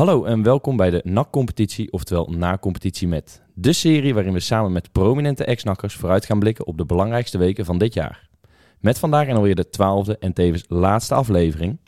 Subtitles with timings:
[0.00, 3.42] Hallo en welkom bij de NAC-competitie, oftewel Na-competitie met.
[3.54, 7.64] De serie waarin we samen met prominente ex-nakkers vooruit gaan blikken op de belangrijkste weken
[7.64, 8.28] van dit jaar.
[8.78, 11.78] Met vandaag en alweer de twaalfde en tevens laatste aflevering.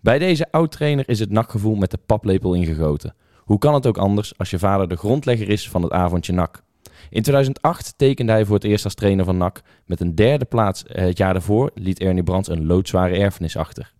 [0.00, 3.14] Bij deze oud-trainer is het NAC-gevoel met de paplepel ingegoten.
[3.38, 6.62] Hoe kan het ook anders als je vader de grondlegger is van het avondje NAC?
[7.10, 9.62] In 2008 tekende hij voor het eerst als trainer van NAC.
[9.84, 13.94] Met een derde plaats het jaar daarvoor liet Ernie Brands een loodzware erfenis achter.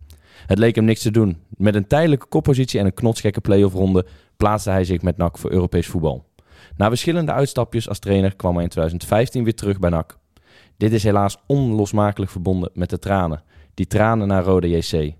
[0.45, 1.37] Het leek hem niks te doen.
[1.49, 4.05] Met een tijdelijke koppositie en een knotsgekke play-off-ronde
[4.37, 6.25] plaatste hij zich met NAC voor Europees voetbal.
[6.75, 10.17] Na verschillende uitstapjes als trainer kwam hij in 2015 weer terug bij NAC.
[10.77, 13.43] Dit is helaas onlosmakelijk verbonden met de tranen.
[13.73, 15.13] Die tranen naar Rode JC.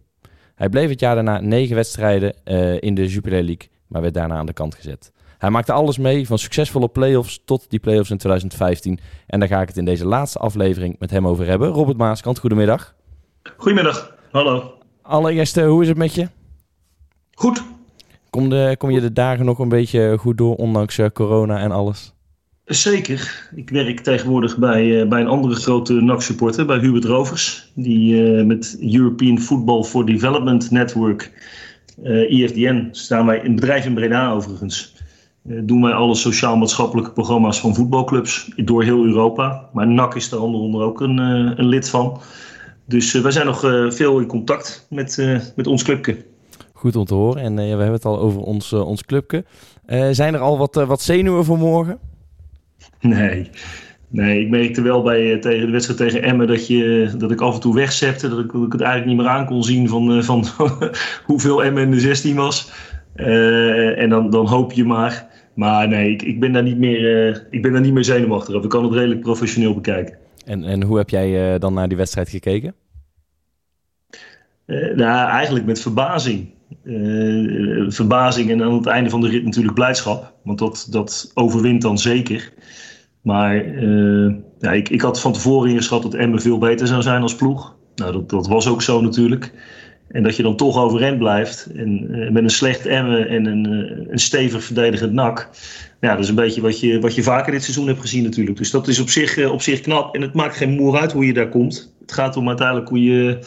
[0.56, 4.36] Hij bleef het jaar daarna negen wedstrijden uh, in de Jupiler League, maar werd daarna
[4.36, 5.12] aan de kant gezet.
[5.38, 9.00] Hij maakte alles mee, van succesvolle play-offs tot die play-offs in 2015.
[9.28, 11.70] En daar ga ik het in deze laatste aflevering met hem over hebben.
[11.70, 12.96] Robert Maaskant, goedemiddag.
[13.58, 14.77] Goedemiddag, hallo.
[15.08, 16.28] Allereerst, hoe is het met je?
[17.34, 17.64] Goed.
[18.30, 21.72] Kom, de, kom je de dagen nog een beetje goed door, ondanks uh, corona en
[21.72, 22.14] alles?
[22.66, 23.50] Zeker.
[23.56, 27.72] Ik werk tegenwoordig bij, uh, bij een andere grote NAC-supporter, bij Hubert Rovers.
[27.76, 31.32] Die uh, met European Football for Development Network,
[32.30, 34.96] IFDN, staan wij een bedrijf in Breda overigens.
[35.44, 39.70] doen wij alle sociaal-maatschappelijke programma's van voetbalclubs door heel Europa.
[39.74, 42.22] Maar NAC is er onder ook een, een lid van.
[42.88, 46.18] Dus uh, wij zijn nog uh, veel in contact met, uh, met ons clubje.
[46.74, 47.42] Goed om te horen.
[47.42, 49.46] En we hebben het al over ons, ons clubje.
[50.12, 51.98] zijn er al wat, wat zenuwen voor morgen?
[53.00, 53.50] Nee.
[54.10, 57.54] Nee, ik merkte wel bij tegen de wedstrijd tegen Emmen dat, je, dat ik af
[57.54, 58.30] en toe wegzette.
[58.30, 60.46] Dat ik, dat ik het eigenlijk niet meer aan kon zien van, van
[61.26, 62.72] hoeveel Emmen in de 16 was.
[63.16, 65.28] en dan, dan hoop je maar.
[65.54, 68.64] Maar nee, ik, ik, ben daar niet meer, ik ben daar niet meer zenuwachtig over.
[68.64, 70.18] Ik kan het redelijk professioneel bekijken.
[70.48, 72.76] En, en hoe heb jij uh, dan naar die wedstrijd gekeken?
[74.66, 76.50] Uh, nou, eigenlijk met verbazing.
[76.84, 80.34] Uh, verbazing en aan het einde van de rit natuurlijk blijdschap.
[80.44, 82.54] Want dat, dat overwint dan zeker.
[83.22, 83.82] Maar
[84.60, 87.76] ja, ik, ik had van tevoren ingeschat dat Emmen veel beter zou zijn als ploeg.
[87.96, 89.54] Nou, dat, dat was ook zo natuurlijk.
[90.08, 91.68] En dat je dan toch overeind blijft.
[91.76, 93.66] En met een slecht Emmen en een,
[94.12, 95.50] een stevig verdedigend nak
[96.02, 98.58] ja, dat is een beetje wat je, wat je vaker dit seizoen hebt gezien natuurlijk.
[98.58, 100.16] Dus dat is op zich, op zich knap.
[100.16, 101.96] En het maakt geen moer uit hoe je daar komt.
[102.02, 103.40] Het gaat om uiteindelijk hoe je,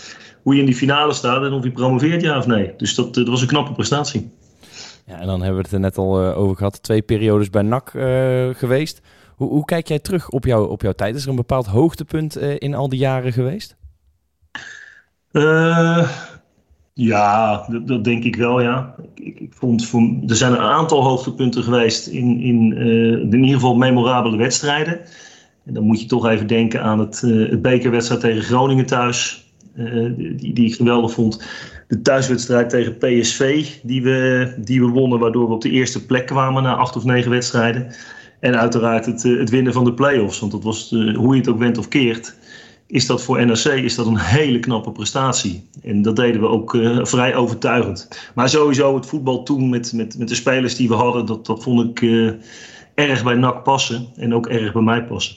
[0.43, 2.73] hoe je in die finale staat en of je promoveert ja of nee.
[2.77, 4.31] Dus dat, dat was een knappe prestatie.
[5.07, 6.83] Ja, en dan hebben we het er net al over gehad.
[6.83, 7.91] Twee periodes bij NAC
[8.57, 9.01] geweest.
[9.35, 11.15] Hoe, hoe, kijk jij terug op, jou, op jouw tijd?
[11.15, 13.77] Is er een bepaald hoogtepunt in al die jaren geweest?
[16.95, 18.95] Ja, dat, denk ik wel, ja.
[19.15, 19.93] Ik, ik vond,
[20.31, 25.01] er zijn een aantal hoogtepunten geweest in, in, uh, in ieder geval memorabele wedstrijden.
[25.65, 29.51] En dan moet je toch even denken aan het, uh, het bekerwedstrijd tegen Groningen thuis,
[29.77, 31.45] uh, die, die ik geweldig vond.
[31.89, 36.27] De thuiswedstrijd tegen PSV, die we, die we wonnen, waardoor we op de eerste plek
[36.27, 37.87] kwamen na acht of negen wedstrijden.
[38.41, 41.59] En uiteraard het, het winnen van de play-offs, want dat was, hoe je het ook
[41.59, 42.39] went of keert
[42.91, 45.69] is dat voor NRC is dat een hele knappe prestatie.
[45.83, 48.09] En dat deden we ook uh, vrij overtuigend.
[48.35, 51.63] Maar sowieso het voetbal toen met, met, met de spelers die we hadden, dat, dat
[51.63, 52.33] vond ik uh,
[52.95, 55.37] erg bij NAC passen en ook erg bij mij passen.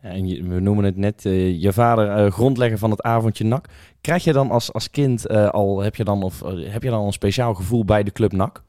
[0.00, 3.66] En we noemen het net uh, je vader grondlegger van het avondje NAC.
[4.00, 7.12] Krijg je dan als, als kind al, heb je dan, of, heb je dan een
[7.12, 8.62] speciaal gevoel bij de club NAC?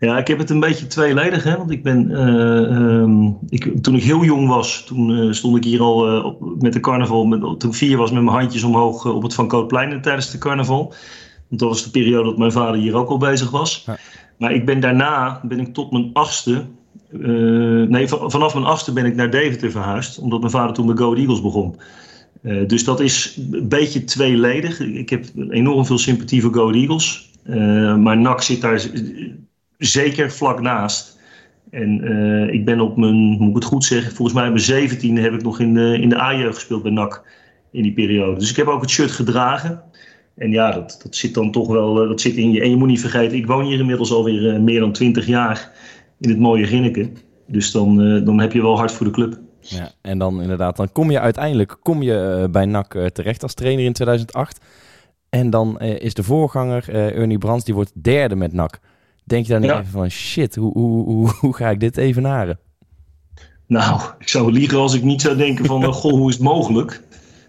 [0.00, 1.44] Ja, ik heb het een beetje tweeledig.
[1.44, 1.56] Hè?
[1.56, 5.64] Want ik ben, uh, um, ik, toen ik heel jong was, toen uh, stond ik
[5.64, 7.24] hier al uh, op, met de carnaval.
[7.24, 10.38] Met, toen ik vier was met mijn handjes omhoog op het Van Kootplein tijdens de
[10.38, 10.94] carnaval.
[11.48, 13.82] Want dat was de periode dat mijn vader hier ook al bezig was.
[13.86, 13.98] Ja.
[14.38, 16.64] Maar ik ben daarna, ben ik tot mijn achtste,
[17.88, 20.18] nee, vanaf mijn achtste ben ik naar Deventer verhuisd.
[20.18, 21.76] Omdat mijn vader toen bij Go Eagles begon.
[22.66, 24.80] dus dat is een beetje tweeledig.
[24.80, 27.30] Ik heb enorm veel sympathie voor Go Eagles.
[27.98, 28.90] maar NAC zit daar
[29.78, 31.16] zeker vlak naast.
[31.70, 35.20] En uh, ik ben op mijn, moet ik het goed zeggen, volgens mij mijn zeventiende
[35.20, 37.22] heb ik nog in de, in de A-jeugd gespeeld bij NAC
[37.72, 38.38] in die periode.
[38.38, 39.82] Dus ik heb ook het shirt gedragen.
[40.36, 42.60] En ja, dat, dat zit dan toch wel dat zit in je.
[42.60, 45.72] En je moet niet vergeten, ik woon hier inmiddels alweer uh, meer dan twintig jaar
[46.20, 47.10] in het mooie Ginneke.
[47.46, 49.38] Dus dan, dan heb je wel hard voor de club.
[49.60, 53.84] Ja, en dan inderdaad, dan kom je uiteindelijk kom je, bij NAC terecht als trainer
[53.84, 54.60] in 2008.
[55.28, 58.80] En dan is de voorganger, Ernie Brands, die wordt derde met NAC.
[59.26, 59.78] Denk je dan niet ja.
[59.78, 62.58] even van shit, hoe, hoe, hoe, hoe ga ik dit evenaren?
[63.66, 67.02] Nou, ik zou liegen als ik niet zou denken van goh, hoe is het mogelijk?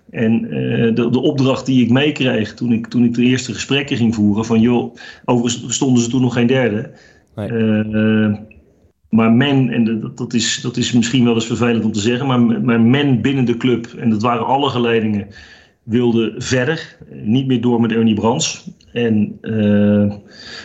[0.09, 3.97] En uh, de, de opdracht die ik meekreeg toen ik, toen ik de eerste gesprekken
[3.97, 4.95] ging voeren, van joh,
[5.25, 6.91] overigens stonden ze toen nog geen derde.
[7.35, 7.51] Nee.
[7.51, 8.35] Uh,
[9.09, 12.27] maar men, en dat, dat, is, dat is misschien wel eens vervelend om te zeggen,
[12.27, 15.27] maar, maar men binnen de club, en dat waren alle geledingen,
[15.87, 16.97] wilde verder.
[17.09, 18.69] Niet meer door met Ernie Brands.
[18.93, 19.39] En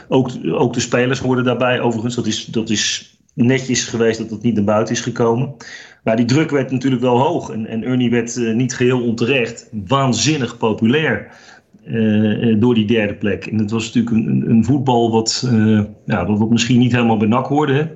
[0.08, 2.14] ook, ook de spelers hoorden daarbij overigens.
[2.14, 5.54] Dat is, dat is netjes geweest dat het niet naar buiten is gekomen.
[6.04, 7.50] Maar die druk werd natuurlijk wel hoog.
[7.50, 11.30] En, en Ernie werd niet geheel onterecht waanzinnig populair.
[11.86, 13.46] Uh, door die derde plek.
[13.46, 15.48] En het was natuurlijk een, een voetbal wat,
[16.04, 17.72] ja, wat, wat, misschien niet helemaal bij NAC hoorde.
[17.72, 17.86] Hè?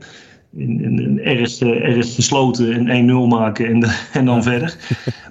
[0.53, 4.77] In, in, in ergens, ergens gesloten en 1-0 maken en, en dan verder.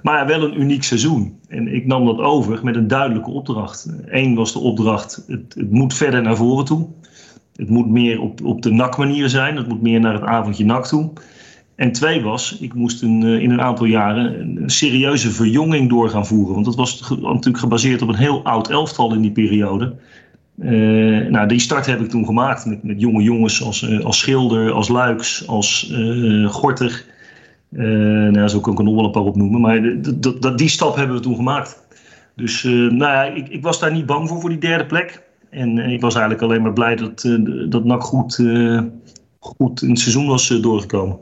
[0.02, 1.38] Maar wel een uniek seizoen.
[1.48, 3.88] En ik nam dat over met een duidelijke opdracht.
[4.06, 6.88] Eén was de opdracht, het, het moet verder naar voren toe.
[7.56, 9.56] Het moet meer op, op de NAC-manier zijn.
[9.56, 11.12] Het moet meer naar het avondje NAC toe.
[11.76, 16.10] En twee was, ik moest een, eh, in een aantal jaren een, serieuze verjonging door
[16.10, 16.54] gaan voeren.
[16.54, 19.94] Want dat was natuurlijk gebaseerd op een heel oud elftal in die periode.
[20.58, 24.18] Uh, nou, die start heb ik toen gemaakt met, met jonge jongens als, uh, als
[24.18, 27.04] Schilder, als Luiks, als uh, Gorter.
[27.70, 29.60] nou, zo kan ik er nog wel een paar opnoemen.
[29.60, 29.82] Maar
[30.56, 31.84] die stap hebben we toen gemaakt.
[32.34, 35.22] Dus nou ja, ik, ik, was daar niet bang voor, voor die derde plek.
[35.50, 37.28] En ik was eigenlijk alleen maar blij dat,
[37.68, 38.42] dat NAC goed,
[39.38, 41.18] goed in het seizoen was doorgekomen.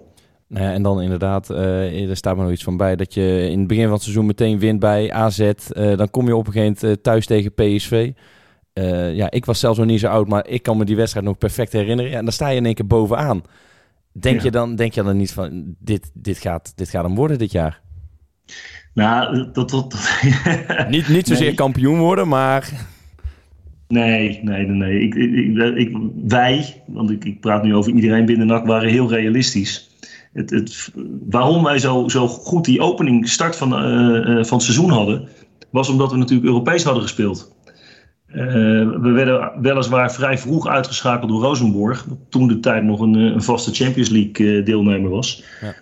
[0.54, 3.48] Nou ja, en dan inderdaad, uh, er staat me nog iets van bij dat je
[3.50, 5.38] in het begin van het seizoen meteen wint bij AZ.
[5.40, 8.12] Uh, dan kom je op een gegeven moment uh, thuis tegen PSV.
[9.14, 11.38] Ja, ik was zelfs nog niet zo oud, maar ik kan me die wedstrijd nog
[11.38, 12.10] perfect herinneren.
[12.10, 13.42] Ja, en dan sta je in één keer bovenaan.
[14.12, 14.44] Denk, ja.
[14.44, 17.52] je, dan, denk je dan niet van, dit, dit, gaat, dit gaat hem worden dit
[17.52, 17.80] jaar?
[18.94, 19.70] Nou, dat...
[19.70, 20.18] dat,
[20.88, 21.54] niet, niet zozeer nee.
[21.54, 22.88] kampioen worden, maar...
[23.88, 25.00] Nee, nee, nee.
[25.00, 29.10] Ik, ik, ik, wij, want ik, ik praat nu over iedereen binnen NAC, waren heel
[29.10, 29.92] realistisch
[30.34, 30.90] het, het,
[31.28, 35.28] waarom wij zo, zo goed die opening, start van, uh, uh, van het seizoen hadden,
[35.70, 37.53] was omdat we natuurlijk Europees hadden gespeeld.
[38.34, 38.42] Uh,
[39.00, 43.42] we werden weliswaar vrij vroeg uitgeschakeld door Rosenborg, wat toen de tijd nog een, een
[43.42, 45.44] vaste Champions League deelnemer was.
[45.60, 45.74] Ja.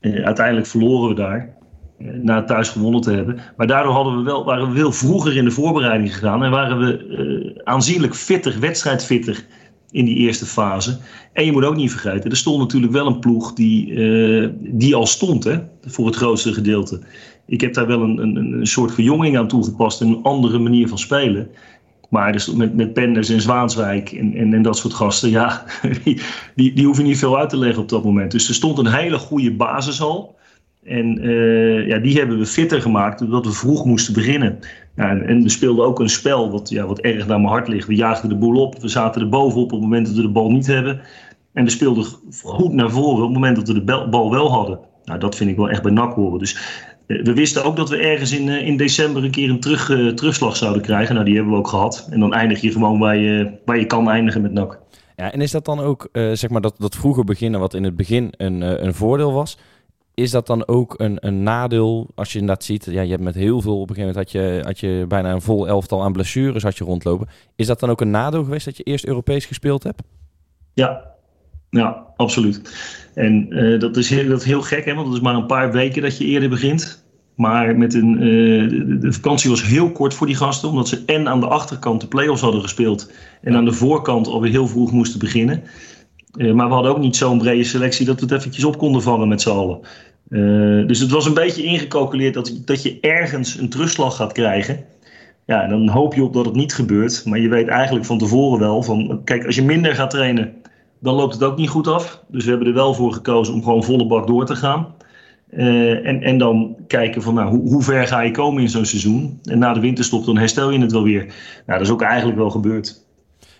[0.00, 1.54] uiteindelijk verloren we daar.
[1.98, 3.38] Na thuis gewonnen te hebben.
[3.56, 6.44] Maar daardoor hadden we wel, waren we veel vroeger in de voorbereiding gegaan.
[6.44, 9.44] En waren we aanzienlijk fitter, wedstrijdfitter
[9.96, 10.98] in die eerste fase.
[11.32, 14.94] En je moet ook niet vergeten, er stond natuurlijk wel een ploeg die, uh, die
[14.94, 17.00] al stond, hè, voor het grootste gedeelte.
[17.46, 20.98] Ik heb daar wel een, een, een soort verjonging aan toegepast, een andere manier van
[20.98, 21.48] spelen.
[22.08, 25.64] Maar dus met, met Penders en Zwaanswijk en, en, en dat soort gasten, ja,
[26.04, 26.20] die,
[26.54, 28.30] die, je niet veel uit te leggen op dat moment.
[28.30, 30.35] Dus er stond een hele goede basis al.
[30.86, 34.58] En uh, ja, die hebben we fitter gemaakt doordat we vroeg moesten beginnen.
[34.94, 37.86] En, we speelden ook een spel wat, ja, wat erg naar mijn hart ligt.
[37.86, 40.28] We jaagden de boel op, we zaten er bovenop op het moment dat we de
[40.28, 41.00] bal niet hebben.
[41.52, 42.04] En we speelden
[42.42, 44.78] goed naar voren op het moment dat we de bal wel hadden.
[45.04, 46.38] Nou, dat vind ik wel echt bij NAC horen.
[46.38, 46.56] Dus
[47.06, 50.14] uh, we wisten ook dat we ergens in, uh, in december een keer een terug,
[50.14, 51.14] terugslag zouden krijgen.
[51.14, 52.08] Nou, die hebben we ook gehad.
[52.10, 54.80] En dan eindig je gewoon waar je, waar je kan eindigen met NAC.
[55.16, 57.96] Ja, en is dat dan ook, zeg maar, dat, dat vroeger beginnen wat in het
[57.96, 59.58] begin een, een voordeel was...
[60.16, 62.84] Is dat dan ook een, een nadeel als je dat ziet?
[62.84, 65.32] Ja, je hebt met heel veel, op een gegeven moment had je, had je bijna
[65.32, 67.28] een vol elftal aan blessures had je rondlopen.
[67.56, 70.02] Is dat dan ook een nadeel geweest dat je eerst Europees gespeeld hebt?
[70.74, 71.02] Ja,
[71.70, 72.60] ja absoluut.
[73.14, 75.46] En uh, dat, is heel, dat is heel gek, hè, want het is maar een
[75.46, 77.04] paar weken dat je eerder begint.
[77.34, 81.02] Maar met een, uh, de, de, vakantie was heel kort voor die gasten, omdat ze
[81.06, 84.92] en aan de achterkant de play-offs hadden gespeeld en aan de voorkant alweer heel vroeg
[84.92, 85.62] moesten beginnen.
[86.36, 89.02] Uh, maar we hadden ook niet zo'n brede selectie dat we het eventjes op konden
[89.02, 89.80] vangen met z'n allen.
[90.28, 94.84] Uh, dus het was een beetje ingecalculeerd dat, dat je ergens een terugslag gaat krijgen.
[95.46, 97.24] Ja, dan hoop je op dat het niet gebeurt.
[97.24, 99.20] Maar je weet eigenlijk van tevoren wel van...
[99.24, 100.52] Kijk, als je minder gaat trainen,
[100.98, 102.22] dan loopt het ook niet goed af.
[102.28, 104.94] Dus we hebben er wel voor gekozen om gewoon volle bak door te gaan.
[105.50, 108.84] Uh, en, en dan kijken van nou, hoe, hoe ver ga je komen in zo'n
[108.84, 109.38] seizoen.
[109.44, 111.24] En na de winterstop dan herstel je het wel weer.
[111.66, 113.04] Nou, dat is ook eigenlijk wel gebeurd.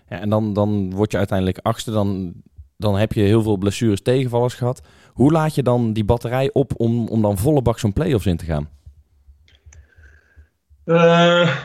[0.08, 1.90] Ja, en dan, dan word je uiteindelijk achtste.
[1.90, 2.32] Dan,
[2.76, 4.82] dan heb je heel veel blessures tegenvallers gehad.
[5.16, 8.36] Hoe laat je dan die batterij op om, om dan volle bak zo'n play-offs in
[8.36, 8.68] te gaan?
[10.84, 11.56] Uh,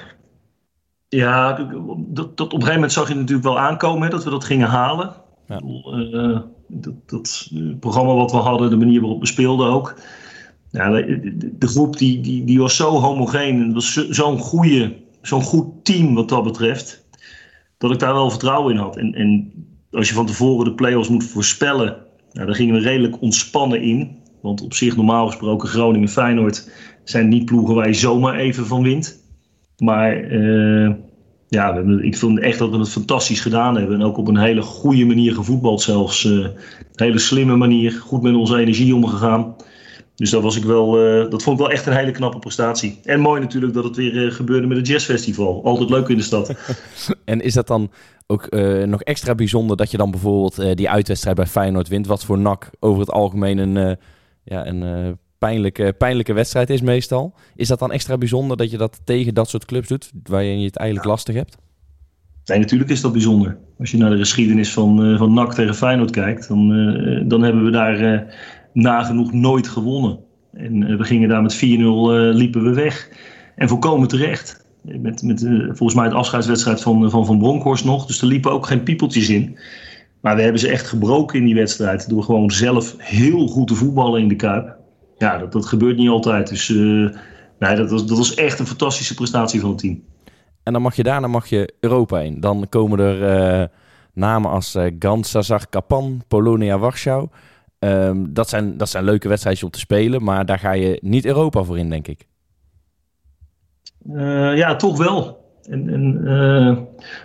[1.07, 1.53] ja,
[1.97, 4.43] dat, dat, op een gegeven moment zag je natuurlijk wel aankomen hè, dat we dat
[4.43, 5.13] gingen halen.
[5.47, 5.61] Ja.
[5.85, 9.95] Uh, dat, dat programma wat we hadden, de manier waarop we speelden ook.
[10.69, 13.65] Ja, de, de, groep die, die, die was zo homogeen.
[13.65, 17.05] Het was zo'n goede, zo'n goed team wat dat betreft.
[17.77, 18.97] Dat ik daar wel vertrouwen in had.
[18.97, 19.51] En, en
[19.91, 24.19] als je van tevoren de play-offs moet voorspellen nou, daar gingen we redelijk ontspannen in.
[24.41, 26.69] Want op zich, normaal gesproken, Groningen en Feyenoord
[27.03, 29.23] zijn niet ploegen waar je zomaar even van wint.
[29.77, 30.91] Maar uh,
[31.47, 33.95] ja, ik vind echt dat we het fantastisch gedaan hebben.
[33.95, 36.23] En ook op een hele goede manier gevoetbald zelfs.
[36.23, 36.51] Uh, een
[36.95, 39.55] hele slimme manier, goed met onze energie omgegaan.
[40.15, 42.99] Dus dat, was ik wel, uh, dat vond ik wel echt een hele knappe prestatie.
[43.03, 45.63] En mooi natuurlijk dat het weer gebeurde met het jazzfestival.
[45.63, 46.55] Altijd leuk in de stad.
[47.25, 47.91] en is dat dan
[48.27, 52.07] ook uh, nog extra bijzonder dat je dan bijvoorbeeld die uitwedstrijd bij Feyenoord wint.
[52.07, 53.97] Wat voor NAC over het algemeen een,
[54.43, 57.33] ja, een pijnlijke, pijnlijke wedstrijd is meestal.
[57.55, 60.65] Is dat dan extra bijzonder dat je dat tegen dat soort clubs doet, waar je
[60.65, 61.57] het eigenlijk lastig hebt?
[62.45, 63.57] Nee, natuurlijk is dat bijzonder.
[63.79, 66.67] Als je naar de geschiedenis van, van NAC tegen Feyenoord kijkt, dan,
[67.27, 68.25] dan hebben we daar
[68.73, 70.19] nagenoeg nooit gewonnen.
[70.53, 71.59] En we gingen daar met 4-0
[72.37, 73.09] liepen we weg.
[73.55, 74.65] En volkomen terecht.
[74.81, 78.05] Met, met volgens mij het afscheidswedstrijd van Van, van Bronkhorst nog.
[78.05, 79.57] Dus er liepen ook geen piepeltjes in.
[80.21, 82.09] Maar we hebben ze echt gebroken in die wedstrijd.
[82.09, 84.75] Door gewoon zelf heel goed te voetballen in de Kuip.
[85.17, 86.49] Ja, dat, dat gebeurt niet altijd.
[86.49, 90.03] Dus nee, dat, was, dat was echt een fantastische prestatie van het team.
[90.63, 92.39] En dan mag je daarna mag je Europa in.
[92.39, 93.69] Dan komen er
[94.13, 95.35] namen als uh, Gans,
[95.69, 97.27] Kapan, Polonia, Warschau.
[97.83, 100.23] Um, dat, zijn, dat zijn leuke wedstrijdjes om te spelen.
[100.23, 102.27] Maar daar ga je niet Europa voor in, denk ik.
[104.55, 105.41] ja, toch wel.
[105.69, 106.77] En, en uh,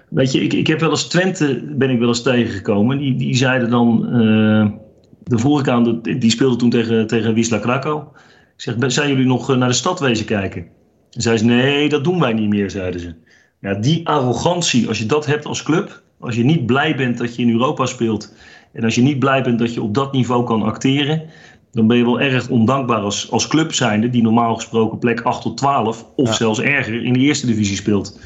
[0.09, 2.99] weet je, ik, ik heb wel eens Twente ben ik wel eens tegengekomen.
[2.99, 4.67] Die, die zeiden dan, uh,
[5.23, 8.03] de vorige aan, die speelde toen tegen, tegen Wisla Krakow.
[8.57, 10.67] Ik zeg, zijn jullie nog eh, naar de stad wezen kijken?
[11.11, 13.15] En zei ze, nee, dat doen wij niet meer, zeiden ze.
[13.61, 17.37] Ja, die arrogantie, als je dat hebt als club, als je niet blij bent dat
[17.37, 18.35] je in Europa speelt
[18.77, 21.23] en als je niet blij bent dat je op dat niveau kan acteren,
[21.73, 25.43] dan ben je wel erg ondankbaar als, als club zijnde, die normaal gesproken plek 8
[25.43, 28.21] tot 12 of zelfs erger in de eerste divisie speelt.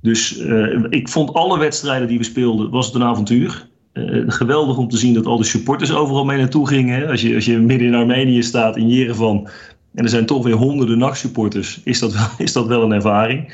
[0.00, 3.68] Dus uh, ik vond alle wedstrijden die we speelden, was het een avontuur.
[3.92, 7.08] Uh, geweldig om te zien dat al de supporters overal mee naartoe gingen.
[7.08, 9.48] Als je, als je midden in Armenië staat, in Jerevan,
[9.94, 13.52] en er zijn toch weer honderden nachtsupporters, is dat wel, is dat wel een ervaring.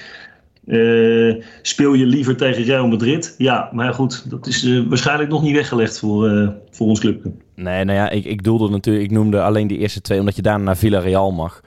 [0.67, 3.35] Uh, speel je liever tegen Real Madrid?
[3.39, 7.33] Ja, maar goed, dat is uh, waarschijnlijk nog niet weggelegd voor, uh, voor ons clubje.
[7.55, 10.43] Nee, nou ja, ik, ik doelde natuurlijk, ik noemde alleen die eerste twee, omdat je
[10.43, 11.61] daarna naar Villarreal mag.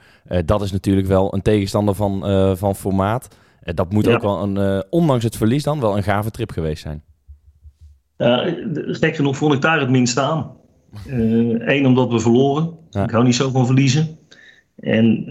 [0.44, 2.22] dat is natuurlijk wel een tegenstander van,
[2.56, 3.28] van formaat.
[3.74, 4.14] dat moet ja.
[4.14, 7.02] ook wel, een, ondanks het verlies dan, wel een gave trip geweest zijn.
[8.74, 10.50] gek genoeg vond ik daar het minst aan.
[11.58, 12.70] Eén, omdat we verloren.
[12.90, 13.02] Ja.
[13.02, 14.18] Ik hou niet zo van verliezen.
[14.76, 15.24] En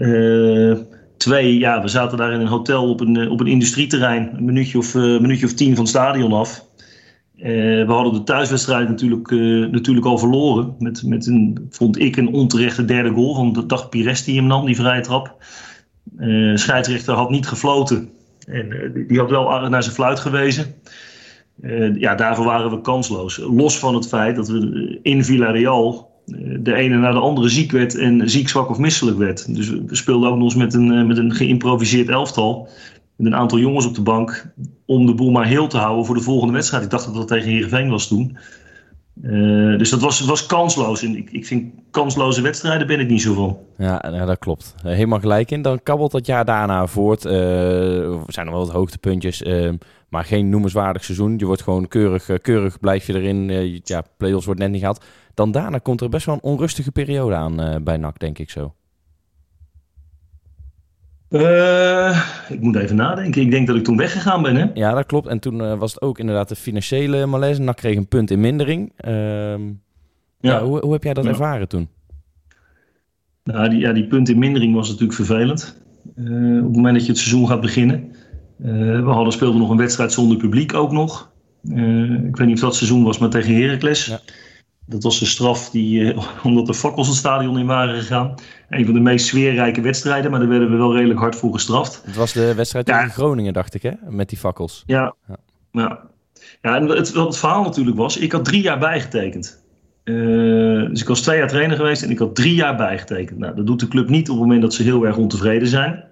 [1.18, 4.44] Twee, ja, we zaten daar in een hotel op een, eh, op een industrieterrein, een
[4.44, 6.66] minuutje of, uh, minuutje of tien van het stadion af.
[7.36, 7.44] Uh,
[7.86, 9.30] we hadden de thuiswedstrijd natuurlijk,
[9.70, 10.74] natuurlijk al verloren.
[10.78, 14.46] Met, met een, vond ik, een onterechte derde goal van de dag Pires die hem
[14.46, 15.36] nam, die vrije trap.
[16.18, 18.10] Uh, scheidsrechter had niet gefloten.
[18.46, 20.74] En die had wel naar zijn fluit gewezen.
[21.94, 23.36] ja, daarvoor waren we kansloos.
[23.36, 26.10] Los van het feit dat we in Villarreal
[26.60, 29.54] de ene naar de andere ziek werd en ziek, zwak of misselijk werd.
[29.54, 32.68] Dus we speelden ook nog eens met een, eh, met een geïmproviseerd elftal.
[33.16, 34.52] Met een aantal jongens op de bank.
[34.86, 36.84] Om de boel maar heel te houden voor de volgende wedstrijd.
[36.84, 38.38] Ik dacht dat dat tegen Heerenveen was toen.
[39.22, 41.02] Uh, dus dat was, was kansloos.
[41.02, 43.58] En ik, ik vind kansloze wedstrijden ben ik niet zo van.
[43.78, 44.74] Ja, dat klopt.
[44.82, 45.62] Helemaal gelijk in.
[45.62, 47.24] Dan kabbelt dat jaar daarna voort.
[47.24, 47.32] Uh,
[48.26, 49.42] zijn er wel wat hoogtepuntjes.
[49.42, 49.72] Uh,
[50.08, 51.38] maar geen noemenswaardig seizoen.
[51.38, 53.80] Je wordt gewoon keurig, keurig blijf je erin.
[53.84, 55.04] ja, play-offs wordt net niet gehad
[55.38, 58.50] dan daarna komt er best wel een onrustige periode aan uh, bij NAC, denk ik
[58.50, 58.74] zo.
[61.30, 63.42] Uh, ik moet even nadenken.
[63.42, 64.66] Ik denk dat ik toen weggegaan ben, hè?
[64.74, 65.26] Ja, dat klopt.
[65.26, 67.60] En toen uh, was het ook inderdaad de financiële malaise.
[67.60, 68.92] NAC kreeg een punt in mindering.
[69.06, 69.56] Uh, ja.
[70.40, 71.30] ja hoe, hoe, heb jij dat ja.
[71.30, 71.88] ervaren toen?
[73.44, 75.82] Nou, die, ja, die punt in mindering was natuurlijk vervelend.
[76.16, 78.12] op het moment dat je het seizoen gaat beginnen.
[78.56, 81.32] we hadden, speelden nog een wedstrijd zonder publiek ook nog.
[81.62, 84.06] ik weet niet of dat seizoen was, maar tegen Heracles.
[84.06, 84.20] Ja.
[84.88, 88.34] Dat was de straf die, uh, omdat de fakkels het stadion in waren gegaan.
[88.68, 92.02] Een van de meest sfeerrijke wedstrijden, maar daar werden we wel redelijk hard voor gestraft.
[92.04, 93.08] Het was de wedstrijd tegen ja.
[93.08, 93.90] Groningen, dacht ik, hè?
[94.08, 94.82] Met die fakkels.
[94.86, 95.36] Ja, ja.
[95.72, 96.00] ja.
[96.62, 99.66] ja en het, wat het verhaal natuurlijk was, ik had drie jaar bijgetekend.
[100.04, 103.38] Uh, dus ik was twee jaar trainer geweest en ik had drie jaar bijgetekend.
[103.38, 106.04] Nou, dat doet de club niet op het moment dat ze heel erg ontevreden zijn.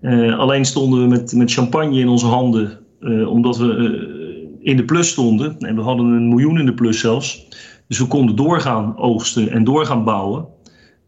[0.00, 2.78] Uh, alleen stonden we met, met champagne in onze handen,
[3.26, 5.58] omdat we in de plus stonden.
[5.58, 7.48] En we hadden een miljoen in de plus zelfs.
[7.92, 10.46] Dus we konden doorgaan oogsten en doorgaan bouwen.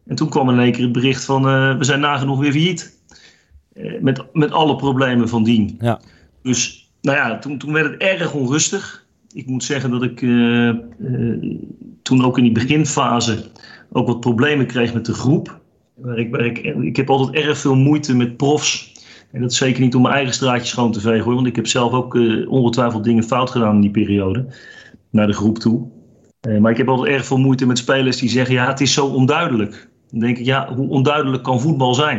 [0.06, 3.02] En toen kwam in één keer het bericht van uh, we zijn nagenoeg weer failliet.
[3.74, 5.76] Uh, met, met alle problemen van dien.
[5.80, 6.00] Ja.
[6.42, 9.06] Dus nou ja, toen, toen werd het erg onrustig.
[9.32, 10.74] Ik moet zeggen dat ik uh,
[12.02, 13.44] toen ook in die beginfase
[13.92, 15.60] ook wat problemen kreeg met de groep.
[15.94, 18.92] Waar ik, waar ik, ik heb altijd erg veel moeite met profs.
[19.32, 21.34] En dat is zeker niet om mijn eigen straatje schoon te vegen hoor.
[21.34, 22.14] Want ik heb zelf ook
[22.48, 24.46] ongetwijfeld dingen fout gedaan in die periode.
[25.10, 25.93] Naar de groep toe.
[26.48, 28.92] Uh, maar ik heb altijd erg veel moeite met spelers die zeggen: ja, het is
[28.92, 29.88] zo onduidelijk.
[30.10, 32.18] Dan denk ik: ja, hoe onduidelijk kan voetbal zijn?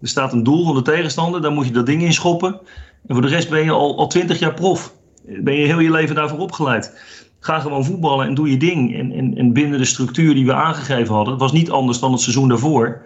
[0.00, 2.60] Er staat een doel van de tegenstander, daar moet je dat ding in schoppen.
[3.06, 4.94] En voor de rest ben je al, al 20 jaar prof.
[5.26, 7.02] Ben je heel je leven daarvoor opgeleid.
[7.40, 8.96] Ga gewoon voetballen en doe je ding.
[8.96, 12.12] En, en, en binnen de structuur die we aangegeven hadden, het was niet anders dan
[12.12, 13.02] het seizoen daarvoor.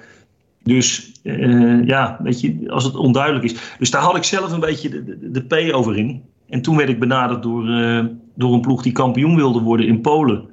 [0.63, 3.55] Dus uh, ja, weet je, als het onduidelijk is.
[3.79, 6.23] Dus daar had ik zelf een beetje de, de, P over in.
[6.49, 8.05] En toen werd ik benaderd door, uh,
[8.37, 10.49] door een ploeg die kampioen wilde worden in Polen.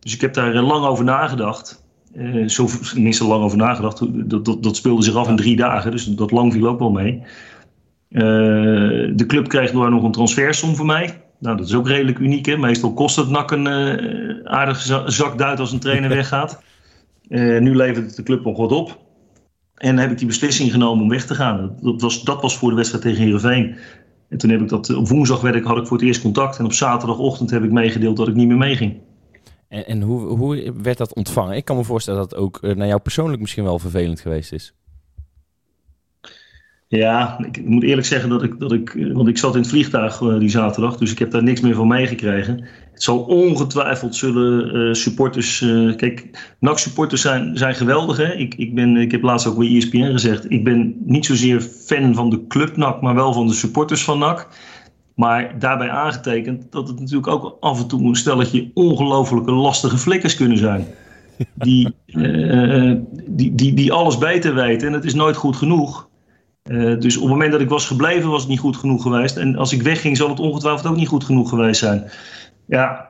[0.00, 1.88] Dus ik heb daar lang over nagedacht.
[2.14, 4.02] Uh, zo minstens lang over nagedacht.
[4.30, 6.90] Dat, dat, dat speelde zich af in drie dagen, dus dat lang viel ook wel
[6.90, 7.22] mee.
[8.10, 8.22] Uh,
[9.14, 11.22] de club kreeg door nog een transfersom voor mij.
[11.38, 12.46] Nou, dat is ook redelijk uniek.
[12.46, 12.56] Hè?
[12.56, 16.62] Meestal kost het nak een uh, aardige zak duit als een trainer weggaat.
[17.28, 18.98] nu levert het de club nog wat op.
[19.74, 21.76] En heb ik die beslissing genomen om weg te gaan.
[21.80, 23.76] Dat was, dat was voor de wedstrijd tegen Heerenveen.
[24.30, 26.58] En toen heb ik dat, op woensdag werd ik, had ik voor het eerst contact.
[26.58, 28.96] En op zaterdagochtend heb ik meegedeeld dat ik niet meer meeging.
[29.68, 31.56] En, en hoe, hoe werd dat ontvangen?
[31.56, 34.74] Ik kan me voorstellen dat het ook naar jou persoonlijk misschien wel vervelend geweest is.
[36.88, 40.20] Ja, ik moet eerlijk zeggen dat ik, dat ik want ik zat in het vliegtuig
[40.20, 42.64] uh, die zaterdag, dus ik heb daar niks meer van meegekregen.
[43.02, 46.28] Zal ongetwijfeld zullen uh, supporters, uh, kijk,
[46.58, 48.16] NAC-supporters zijn, zijn geweldig.
[48.16, 48.32] Hè?
[48.32, 52.14] Ik, ik, ben, ik heb laatst ook bij ESPN gezegd, ik ben niet zozeer fan
[52.14, 54.48] van de club NAC, maar wel van de supporters van NAC.
[55.14, 60.36] Maar daarbij aangetekend dat het natuurlijk ook af en toe een stelletje ongelofelijke lastige flikkers
[60.36, 60.86] kunnen zijn.
[61.54, 61.94] Die,
[63.26, 66.08] die, die, die alles beter weten en het is nooit goed genoeg.
[66.64, 69.36] Uh, dus op het moment dat ik was gebleven, was het niet goed genoeg geweest.
[69.36, 72.10] En als ik wegging, zal het ongetwijfeld ook niet goed genoeg geweest zijn.
[72.70, 73.08] Ja,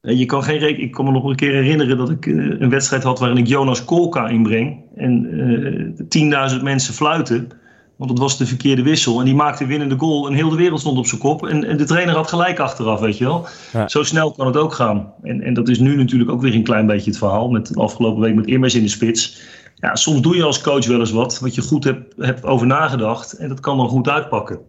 [0.00, 0.82] je kan geen reken.
[0.82, 3.46] Ik kan me nog een keer herinneren dat ik uh, een wedstrijd had waarin ik
[3.46, 4.80] Jonas Kolka inbreng.
[4.96, 5.26] En
[6.18, 7.48] uh, 10.000 mensen fluiten.
[7.96, 9.18] Want het was de verkeerde wissel.
[9.18, 10.26] En die maakte winnende goal.
[10.26, 11.46] En heel de wereld stond op zijn kop.
[11.46, 13.46] En, en de trainer had gelijk achteraf, weet je wel.
[13.72, 13.88] Ja.
[13.88, 15.12] Zo snel kan het ook gaan.
[15.22, 17.48] En, en dat is nu natuurlijk ook weer een klein beetje het verhaal.
[17.48, 19.40] Met de afgelopen week met Immers in de spits
[19.82, 22.66] ja, soms doe je als coach wel eens wat, wat je goed hebt, hebt over
[22.66, 23.32] nagedacht.
[23.32, 24.60] En dat kan dan goed uitpakken.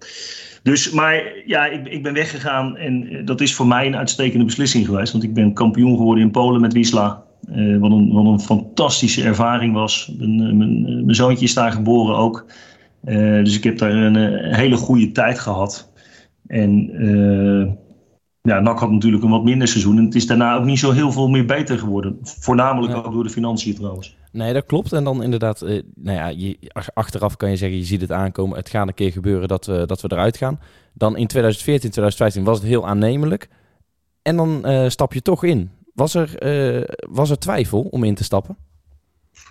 [0.63, 4.45] Dus, maar ja, ik, ik ben weggegaan en eh, dat is voor mij een uitstekende
[4.45, 5.11] beslissing geweest.
[5.11, 7.23] Want ik ben kampioen geworden in Polen met Wisla.
[7.55, 10.13] Uh, wat, een, een fantastische ervaring was.
[10.17, 12.45] Mijn, eh, mijn, zoontje is daar geboren ook.
[13.43, 15.91] Dus ik heb daar een, een, hele goede tijd gehad.
[16.47, 16.89] En
[18.47, 19.97] ja, NAC had natuurlijk een wat minder seizoen.
[19.97, 22.19] En het is daarna ook niet zo heel veel meer beter geworden.
[22.21, 24.17] Voornamelijk ook door de financiën trouwens.
[24.31, 24.93] Nee, dat klopt.
[24.93, 26.57] En dan inderdaad, eh, nou ja, je,
[26.93, 28.57] achteraf kan je zeggen, je ziet het aankomen.
[28.57, 30.59] Het gaat een keer gebeuren dat we, dat we eruit gaan.
[30.93, 33.49] Dan in 2014, 2015 was het heel aannemelijk.
[34.21, 35.71] En dan uh, stap je toch in.
[35.93, 36.43] Was er,
[36.77, 38.57] uh, was er twijfel om in te stappen?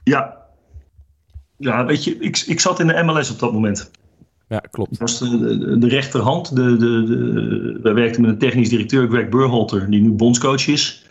[0.04, 0.36] Ja.
[1.56, 3.90] Ja, weet je, ik, ik zat in de MLS op dat moment.
[4.52, 4.98] Ja, klopt.
[4.98, 6.56] Was de, de, rechterhand.
[6.56, 11.06] De, de, wij werkten met een technisch directeur, Greg Burhalter, die nu bondscoach is.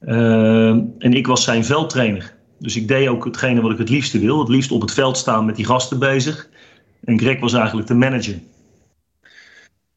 [0.00, 0.68] Uh,
[0.98, 2.34] en ik was zijn veldtrainer.
[2.58, 4.38] Dus ik deed ook hetgene wat ik het liefste wil.
[4.38, 6.48] Het liefst op het veld staan met die gasten bezig.
[7.04, 8.40] En Greg was eigenlijk de manager.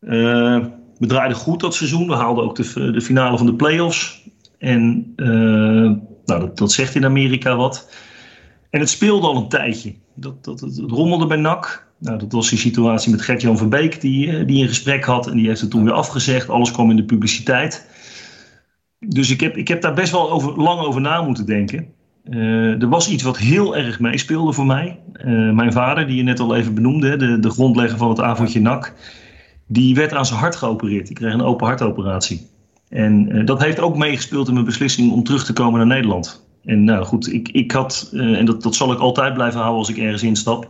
[0.01, 0.65] Uh,
[0.97, 2.07] we draaiden goed dat seizoen.
[2.07, 4.29] We haalden ook de, de finale van de playoffs.
[4.57, 5.91] En uh,
[6.25, 7.89] nou, dat, zegt in Amerika wat.
[8.69, 9.93] En het speelde al een tijdje.
[10.15, 11.84] Dat, dat, het rommelde bij NAC.
[11.99, 15.27] Nou, dat was die situatie met Gert-Jan van Beek, die, eh, die een gesprek had.
[15.27, 16.49] En die heeft het toen weer afgezegd.
[16.49, 17.87] Alles kwam in de publiciteit.
[18.99, 21.93] Dus ik heb, ik heb daar best wel over, lang over na moeten denken.
[22.29, 24.99] Uh, er was iets wat heel erg meespeelde voor mij.
[25.25, 28.61] Uh, mijn vader, die je net al even benoemde, de, de grondlegger van het avondje
[28.61, 28.93] NAC,
[29.67, 31.07] die werd aan zijn hart geopereerd.
[31.07, 32.47] Die kreeg een open hartoperatie.
[32.89, 36.47] En uh, dat heeft ook meegespeeld in mijn beslissing om terug te komen naar Nederland.
[36.63, 39.89] En nou goed, ik, ik had, en dat, dat zal ik altijd blijven houden als
[39.89, 40.69] ik ergens instap,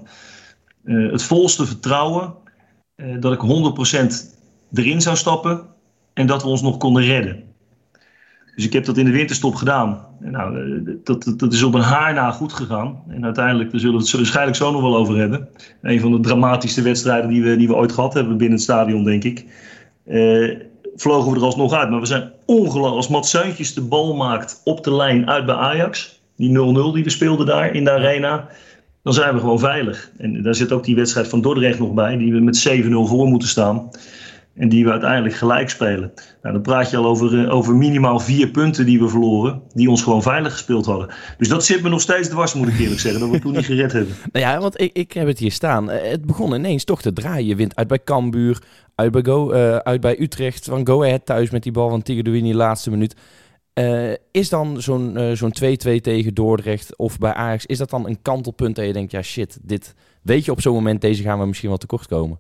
[0.86, 2.34] het volste vertrouwen
[3.20, 4.36] dat ik 100%
[4.74, 5.62] erin zou stappen
[6.14, 7.44] en dat we ons nog konden redden.
[8.56, 10.06] Dus ik heb dat in de winterstop gedaan.
[10.22, 13.04] En nou, eh, dat, dat, is op een haar na goed gegaan.
[13.08, 15.48] En uiteindelijk, daar zullen we het waarschijnlijk zo nog wel over hebben.
[15.82, 19.04] Een van de dramatischste wedstrijden die we, die we ooit gehad hebben binnen het stadion,
[19.04, 19.46] denk ik.
[20.96, 21.90] Vlogen we er alsnog uit.
[21.90, 22.96] Maar we zijn ongelooflijk.
[22.96, 23.32] Als Mats
[23.74, 26.22] de bal maakt op de lijn uit bij Ajax.
[26.36, 28.48] Die 0-0 die we speelden daar in de arena.
[29.06, 30.12] Dan zijn we gewoon veilig.
[30.18, 32.18] En daar zit ook die wedstrijd van Dordrecht nog bij.
[32.18, 33.90] Die we met 7-0 voor moeten staan.
[34.56, 36.12] En die we uiteindelijk gelijk spelen.
[36.42, 39.62] Nou, dan praat je al over, uh, over minimaal vier punten die we verloren.
[39.74, 41.10] Die ons gewoon veilig gespeeld hadden.
[41.38, 43.20] Dus dat zit me nog steeds dwars, moet ik eerlijk zeggen.
[43.20, 44.16] Dat we toen niet gered hebben.
[44.32, 45.92] Nou ja, want ik, ik heb het hier staan.
[45.92, 47.48] Uh, het begon ineens toch te draaien.
[47.48, 48.62] Je wint uit bij Cambuur.
[48.96, 50.66] Uit bij, Go, uh, uit bij Utrecht.
[50.66, 53.16] Van Go Ahead thuis met die bal van Tigerdouini laatste minuut.
[54.32, 57.66] Is dan zo'n zo'n 2-2 tegen Dordrecht of bij Ajax...
[57.66, 59.12] is dat dan een kantelpunt dat je denkt...
[59.12, 61.02] ja shit, dit weet je op zo'n moment...
[61.02, 62.40] deze gaan we misschien wel tekort komen?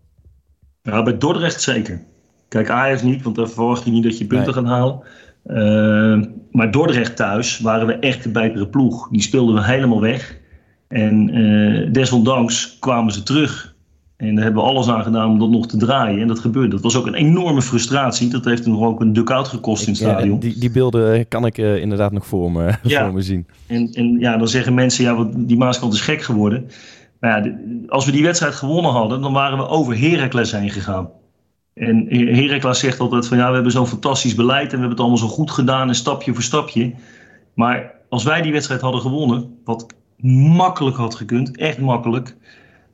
[0.81, 2.01] Ja, bij Dordrecht zeker.
[2.47, 4.63] Kijk, Ajax niet, want daar verwacht je niet dat je punten nee.
[4.63, 4.99] gaat halen.
[5.45, 9.09] Uh, maar Dordrecht thuis waren we echt de betere ploeg.
[9.09, 10.37] Die speelden we helemaal weg.
[10.87, 13.74] En desondanks kwamen ze terug.
[14.17, 16.21] En daar hebben we alles aan gedaan om dat nog te draaien.
[16.21, 16.69] En dat gebeurde.
[16.69, 18.29] Dat was ook een enorme frustratie.
[18.29, 20.39] Dat heeft nog ook een duck-out gekost in het stadion.
[20.39, 23.03] Die, die beelden kan ik uh, inderdaad nog voor me, ja.
[23.03, 23.47] voor me zien.
[23.67, 26.69] En, en ja, dan zeggen mensen, ja, die Maaskant is gek geworden.
[27.19, 27.55] Maar ja,
[27.87, 31.09] als we die wedstrijd gewonnen hadden, dan waren we over Heracles heen gegaan.
[31.73, 34.99] En Heracles zegt altijd van ja, we hebben zo'n fantastisch beleid en we hebben het
[34.99, 36.93] allemaal zo goed gedaan en stapje voor stapje.
[37.53, 39.85] Maar als wij die wedstrijd hadden gewonnen, wat
[40.57, 42.35] makkelijk had gekund, echt makkelijk,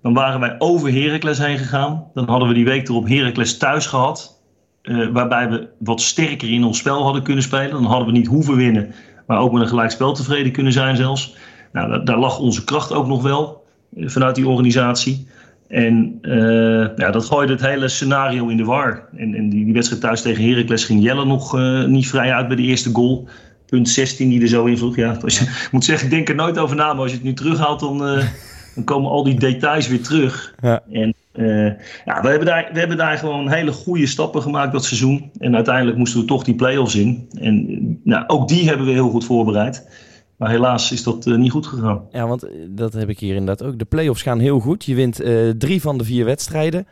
[0.01, 2.03] dan waren wij over Heracles heen gegaan.
[2.13, 4.39] Dan hadden we die week erop Heracles thuis gehad.
[4.83, 7.71] Uh, waarbij we wat sterker in ons spel hadden kunnen spelen.
[7.71, 8.93] Dan hadden we niet hoeven winnen,
[9.27, 11.35] maar ook met een gelijkspel tevreden kunnen zijn zelfs.
[11.71, 13.63] Nou, daar, daar lag onze kracht ook nog wel
[13.95, 15.27] uh, vanuit die organisatie.
[15.67, 19.07] En uh, ja, dat gooide het hele scenario in de war.
[19.15, 22.55] En, en die, die, wedstrijd thuis tegen Heracles ging Jelle nog niet vrij uit bij
[22.55, 23.27] de eerste goal.
[23.65, 24.95] Punt 16 die er zo in vroeg.
[24.95, 26.93] Ja, als je, ik moet zeggen, ik denk er nooit over na.
[26.93, 28.01] Maar als je het nu terughaalt, dan,
[28.75, 30.55] dan komen al die details weer terug.
[30.61, 30.83] Ja.
[30.91, 31.65] En uh,
[32.05, 35.31] ja, we hebben, daar, we hebben daar gewoon hele goede stappen gemaakt dat seizoen.
[35.37, 37.29] En uiteindelijk moesten we toch die play-offs in.
[37.39, 39.89] En nou, ook die hebben we heel goed voorbereid.
[40.35, 42.07] Maar helaas is dat uh, niet goed gegaan.
[42.11, 43.79] Ja, want eh, dat heb ik hier inderdaad ook.
[43.79, 44.85] De play-offs gaan heel goed.
[44.85, 46.87] Je wint uh, drie van de vier wedstrijden.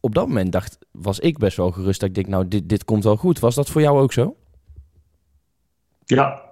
[0.00, 2.00] op dat moment dacht, was ik best wel gerust.
[2.00, 3.38] Dat ik denk, nou, dit, dit komt wel goed.
[3.38, 4.36] Was dat voor jou ook zo?
[6.04, 6.47] Ja,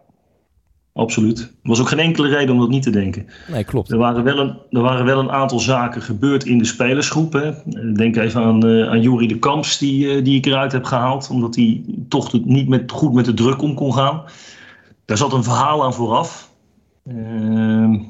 [0.96, 1.38] Absoluut.
[1.38, 3.26] Er was ook geen enkele reden om dat niet te denken.
[3.48, 3.90] Nee, klopt.
[3.90, 7.32] Er waren wel een, er waren wel een aantal zaken gebeurd in de spelersgroep.
[7.32, 7.50] Hè.
[7.94, 11.30] Denk even aan, uh, aan Jurie de Kamps, die, uh, die ik eruit heb gehaald.
[11.30, 14.22] Omdat hij toch niet met, goed met de druk om kon gaan.
[15.04, 16.50] Daar zat een verhaal aan vooraf.
[17.08, 18.00] Uh,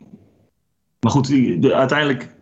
[1.00, 1.28] maar goed,
[1.62, 2.34] de, uiteindelijk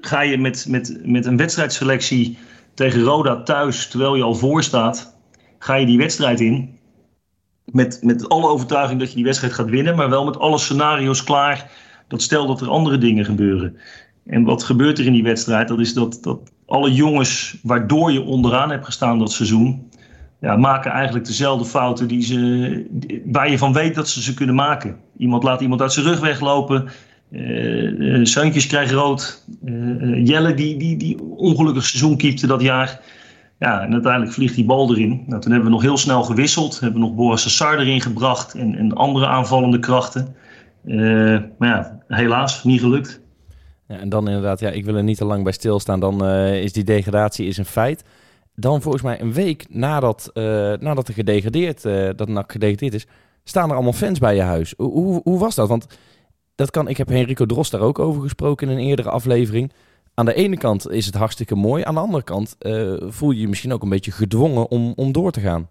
[0.00, 2.38] ga je met, met, met een wedstrijdselectie
[2.74, 5.16] tegen Roda thuis, terwijl je al voor staat,
[5.58, 6.78] ga je die wedstrijd in
[7.72, 11.24] met, met alle overtuiging dat je die wedstrijd gaat winnen, maar wel met alle scenario's
[11.24, 11.70] klaar.
[12.08, 13.76] Dat stel dat er andere dingen gebeuren.
[14.26, 15.68] En wat gebeurt er in die wedstrijd?
[15.68, 19.88] Dat is dat, dat alle jongens waardoor je onderaan hebt gestaan dat seizoen,
[20.40, 24.54] ja, maken eigenlijk dezelfde fouten die ze, waar je van weet dat ze ze kunnen
[24.54, 24.96] maken.
[25.16, 26.88] Iemand laat iemand uit zijn rug weglopen.
[27.32, 29.44] Uh, uh, krijgt rood.
[29.64, 33.00] Uh, Jelle die, die, die ongelukkig seizoen keepte dat jaar.
[33.60, 35.24] Ja, en uiteindelijk vliegt die bal erin.
[35.26, 36.80] Nou, toen hebben we nog heel snel gewisseld.
[36.80, 40.34] Hebben we nog Boris Sassar erin gebracht en, en andere aanvallende krachten.
[40.84, 43.20] Uh, maar ja, helaas niet gelukt.
[43.88, 46.00] Ja, en dan inderdaad, ja, ik wil er niet te lang bij stilstaan.
[46.00, 48.04] Dan uh, is die degradatie is een feit.
[48.54, 50.44] Dan volgens mij een week nadat, uh,
[50.78, 51.82] nadat er gedegradeerd,
[52.16, 53.06] dat NAC gedegradeerd is,
[53.44, 54.74] staan er allemaal fans bij je huis.
[54.76, 55.68] Hoe, hoe, hoe was dat?
[55.68, 55.86] Want
[56.54, 59.72] dat kan, ik heb Henrico Drost daar ook over gesproken in een eerdere aflevering
[60.20, 61.84] aan de ene kant is het hartstikke mooi.
[61.84, 65.12] Aan de andere kant uh, voel je je misschien ook een beetje gedwongen om, om
[65.12, 65.68] door te gaan.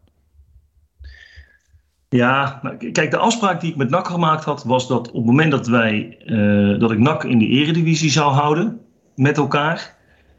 [2.08, 5.52] Ja, kijk, de afspraak die ik met NAC gemaakt had, was dat op het moment
[5.52, 8.80] dat wij uh, dat ik NAC in de eredivisie zou houden
[9.16, 9.96] met elkaar,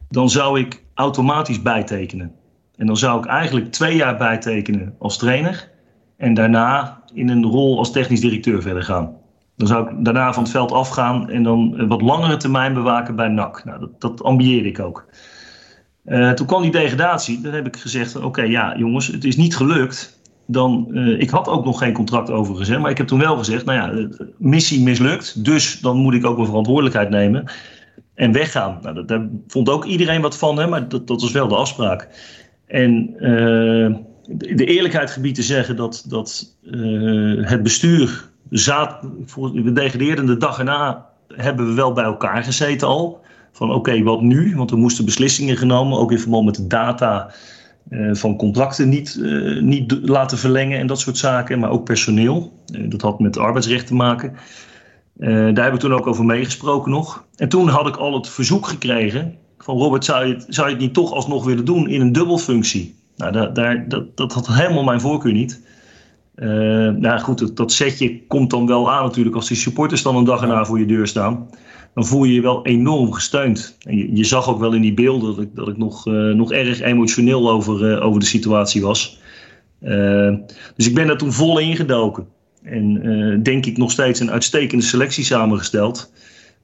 [0.09, 2.33] dan zou ik automatisch bijtekenen.
[2.77, 5.71] En dan zou ik eigenlijk twee jaar bijtekenen als trainer
[6.17, 9.20] en daarna in een rol als technisch directeur verder gaan.
[9.61, 13.29] Dan zou ik daarna van het veld afgaan en dan wat langere termijn bewaken bij
[13.29, 13.65] NAC.
[13.65, 15.07] Nou, dat, dat ambieerde ik ook.
[16.07, 17.41] Uh, toen kwam die degradatie.
[17.41, 20.21] Dan heb ik gezegd: Oké, ja, jongens, het is niet gelukt.
[20.47, 23.37] Dan, uh, ik had ook nog geen contract overigens, hè, maar ik heb toen wel
[23.37, 25.45] gezegd: Nou ja, missie mislukt.
[25.45, 27.45] Dus dan moet ik ook mijn verantwoordelijkheid nemen
[28.15, 28.79] en weggaan.
[28.83, 31.57] Nou, dat, daar vond ook iedereen wat van, hè, maar dat, dat was wel de
[31.57, 32.09] afspraak.
[32.67, 33.15] En
[34.37, 36.57] de eerlijkheid gebied te zeggen dat, dat
[37.41, 38.99] het bestuur zaad,
[39.37, 43.21] we degradeerden de dag erna hebben we wel bij elkaar gezeten al.
[43.53, 44.57] Van oké, wat nu?
[44.57, 47.33] Want er moesten beslissingen genomen, ook in verband met de data
[47.91, 51.59] uh, van contracten niet, uh, niet laten verlengen en dat soort zaken.
[51.59, 52.53] Maar ook personeel.
[52.75, 54.33] Uh, dat had met arbeidsrecht te maken.
[55.17, 57.25] daar hebben we toen ook over meegesproken nog.
[57.37, 60.77] En toen had ik al het verzoek gekregen van Robert, zou je het, zou je
[60.77, 62.95] niet toch alsnog willen doen in een dubbelfunctie?
[63.17, 65.61] Nou, daar, daar, dat, dat had helemaal mijn voorkeur niet.
[66.41, 66.49] Uh,
[66.89, 70.41] nou goed, dat, setje komt dan wel aan natuurlijk als die supporters dan een dag
[70.43, 71.49] erna voor je deur staan.
[71.95, 73.77] Dan voel je je wel enorm gesteund.
[73.83, 76.35] En je, je zag ook wel in die beelden dat ik, dat ik nog, uh,
[76.35, 79.21] nog erg emotioneel over, uh, over de situatie was.
[80.77, 82.27] dus ik ben daar toen vol ingedoken.
[82.63, 86.13] En denk ik nog steeds een uitstekende selectie samengesteld.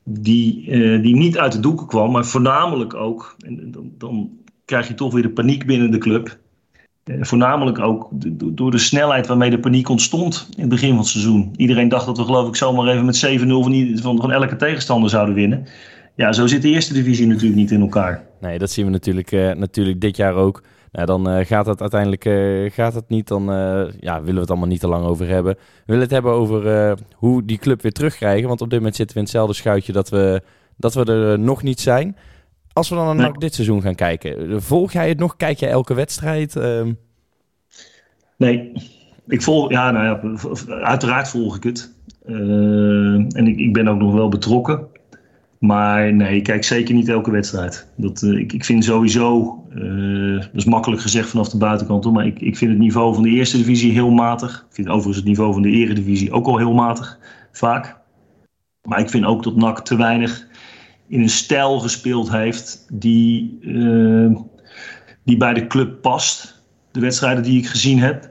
[0.05, 3.37] Die, die niet uit de doeken kwam, maar voornamelijk ook.
[3.39, 4.31] En dan, dan
[4.65, 6.46] krijg je toch weer de paniek binnen de club eh,
[7.21, 8.09] voornamelijk ook
[8.57, 11.53] door de snelheid waarmee de paniek ontstond in het begin van het seizoen.
[11.57, 15.35] Iedereen dacht dat we geloof ik zomaar even met 7-0 van, van, elke tegenstander zouden
[15.35, 15.66] winnen.
[16.14, 18.25] Ja, zo zit de eerste divisie natuurlijk niet in elkaar.
[18.40, 20.62] Nee, dat zien we natuurlijk, uh, natuurlijk dit jaar ook.
[20.92, 22.25] Nou, dan uh, gaat het uiteindelijk
[22.75, 23.29] gaat het niet.
[23.29, 23.45] Dan
[24.01, 25.55] ja, willen we het allemaal niet te lang over hebben.
[25.55, 28.49] We willen het hebben over hoe die club weer terugkrijgen.
[28.49, 30.42] Want op dit moment zitten we in hetzelfde schuitje dat we,
[30.77, 32.16] dat we er nog niet zijn.
[32.77, 35.37] Als we dan naar dit seizoen gaan kijken, volg jij het nog?
[35.37, 36.57] Kijk jij elke wedstrijd?
[36.57, 36.83] Uh...
[38.37, 38.73] Nee,
[39.27, 41.95] ik volg, ja, nou ja, uiteraard volg ik het.
[42.27, 42.37] Uh,
[43.15, 44.87] en ik, ik ben ook nog wel betrokken.
[45.59, 47.89] Maar nee, ik kijk zeker niet elke wedstrijd.
[47.97, 49.59] Dat, uh, ik, ik vind sowieso,
[50.35, 53.31] dat is makkelijk gezegd vanaf de buitenkant, maar ik, ik vind het niveau van de
[53.31, 54.67] eerste divisie heel matig.
[54.69, 57.19] Ik vind overigens het niveau van de eredivisie ook al heel matig,
[57.53, 57.97] vaak.
[58.83, 60.46] Maar ik vind ook dat NAC te weinig
[61.09, 63.59] in een stijl gespeeld heeft die,
[65.25, 66.62] die bij de club past.
[66.92, 68.31] De wedstrijden die ik gezien heb.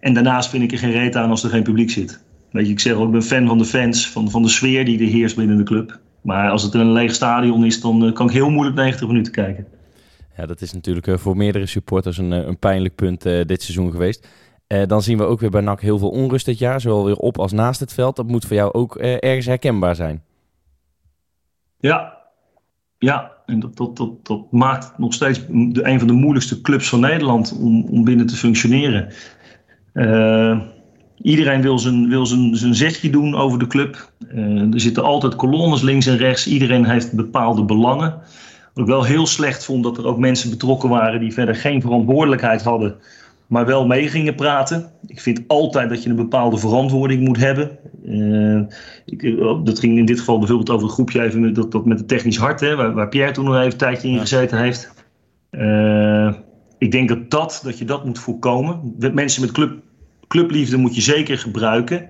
[0.00, 2.22] En daarnaast vind ik er geen reet aan als er geen publiek zit.
[2.50, 4.84] Weet je, ik zeg ook, ik ben fan van de fans, van, van de sfeer
[4.84, 6.00] die er heerst binnen de club.
[6.20, 9.32] Maar als het een leeg stadion is, dan eh, kan ik heel moeilijk 90 minuten
[9.32, 9.66] kijken.
[10.36, 13.90] Ja, dat is natuurlijk eh, voor meerdere supporters een, eh, een pijnlijk punt dit seizoen
[13.90, 14.28] geweest.
[14.86, 17.38] dan zien we ook weer bij NAC heel veel onrust dit jaar, zowel weer op
[17.38, 18.16] als naast het veld.
[18.16, 20.22] Dat moet voor jou ook ergens herkenbaar zijn.
[21.82, 22.18] Ja,
[22.98, 23.32] ja.
[23.46, 28.04] en dat, maakt nog steeds de, een van de moeilijkste clubs van Nederland om, om
[28.04, 29.12] binnen te functioneren.
[31.22, 34.12] Iedereen wil zijn, wil zijn, zijn zegje doen over de club.
[34.34, 36.46] Uh, er zitten altijd kolonnes links en rechts.
[36.46, 38.10] Iedereen heeft bepaalde belangen.
[38.74, 41.80] Wat ik wel heel slecht vond dat er ook mensen betrokken waren die verder geen
[41.80, 42.94] verantwoordelijkheid hadden,
[43.52, 44.90] maar wel mee gingen praten.
[45.06, 47.78] Ik vind altijd dat je een bepaalde verantwoording moet hebben.
[48.04, 48.62] Uh,
[49.04, 51.98] ik, dat ging in dit geval bijvoorbeeld over een groepje even met, dat, dat met
[51.98, 54.92] het technisch hart, hè, waar, waar Pierre toen nog even een tijdje in gezeten heeft.
[55.50, 56.32] Uh,
[56.78, 58.94] ik denk dat, dat, dat je dat moet voorkomen.
[59.12, 59.80] Mensen met club
[60.28, 62.08] clubliefde moet je zeker gebruiken,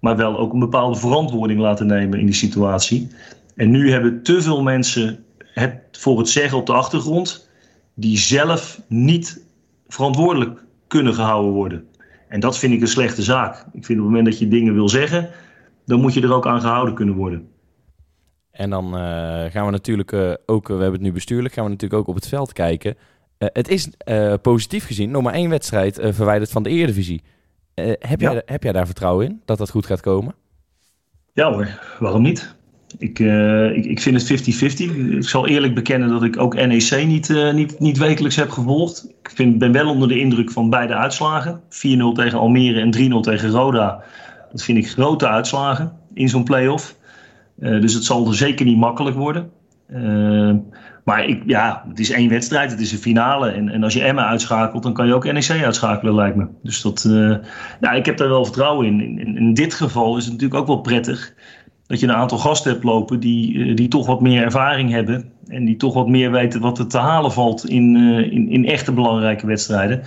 [0.00, 3.08] maar wel ook een bepaalde verantwoording laten nemen in die situatie.
[3.56, 7.48] En nu hebben te veel mensen het voor het zeggen op de achtergrond,
[7.94, 9.44] die zelf niet
[9.88, 11.86] verantwoordelijk kunnen gehouden worden.
[12.28, 13.54] En dat vind ik een slechte zaak.
[13.72, 15.30] Ik vind op het moment dat je dingen wil zeggen,
[15.86, 17.48] dan moet je er ook aan gehouden kunnen worden.
[18.50, 19.00] En dan uh,
[19.44, 22.14] gaan we natuurlijk uh, ook, we hebben het nu bestuurlijk, gaan we natuurlijk ook op
[22.14, 22.96] het veld kijken.
[23.38, 23.90] Uh, het is
[24.42, 27.22] positief gezien nog maar één wedstrijd verwijderd van de Eredivisie.
[27.98, 30.34] Heb, jij, heb jij daar vertrouwen in dat dat goed gaat komen?
[31.32, 32.56] Ja hoor, waarom niet?
[32.98, 35.16] Ik, uh, ik, ik vind het 50-50.
[35.16, 39.06] Ik zal eerlijk bekennen dat ik ook NEC niet, uh, niet, niet wekelijks heb gevolgd.
[39.22, 41.60] Ik vind, ben wel onder de indruk van beide uitslagen.
[41.60, 41.66] 4-0
[42.14, 44.02] tegen Almere en 3-0 tegen Roda.
[44.52, 46.96] Dat vind ik grote uitslagen in zo'n play-off.
[47.58, 49.50] Uh, dus het zal er zeker niet makkelijk worden.
[51.04, 53.50] Maar ik, ja, het is één wedstrijd, het is een finale.
[53.50, 56.46] En, en als je Emma uitschakelt, dan kan je ook NEC uitschakelen, lijkt me.
[56.62, 57.08] Dus dat,
[57.80, 59.18] ja, ik heb daar wel vertrouwen in.
[59.18, 59.36] in.
[59.36, 61.34] In dit geval is het natuurlijk ook wel prettig
[61.88, 65.32] dat je een aantal gasten hebt lopen die, uh, die toch wat meer ervaring hebben.
[65.46, 68.66] En die toch wat meer weten wat er te halen valt in, uh, in, in
[68.66, 70.02] echte belangrijke wedstrijden.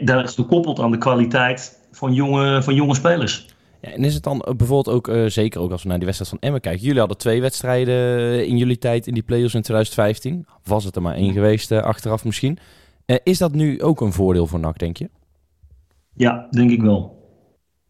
[0.00, 3.46] Dat is gekoppeld aan de kwaliteit van jonge, van jonge spelers.
[3.80, 6.32] Ja, en is het dan bijvoorbeeld ook, uh, zeker ook als we naar die wedstrijd
[6.32, 6.82] van Emmen kijken.
[6.82, 10.46] Jullie hadden twee wedstrijden in jullie tijd in die play-offs in 2015.
[10.64, 12.58] Was het er maar één geweest uh, achteraf misschien.
[13.06, 15.10] Uh, is dat nu ook een voordeel voor NAC, denk je?
[16.12, 17.15] Ja, denk ik wel.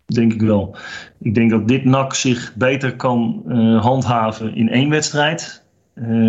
[0.06, 0.76] Denk ik wel.
[1.20, 3.42] Ik denk dat dit NAC zich beter kan
[3.80, 5.64] handhaven in één wedstrijd.